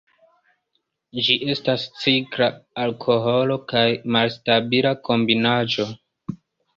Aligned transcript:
Ĝi 1.25 1.33
estas 1.53 1.83
cikla 2.03 2.47
alkoholo 2.83 3.57
kaj 3.73 3.83
malstabila 4.15 4.95
kombinaĵo. 5.11 5.87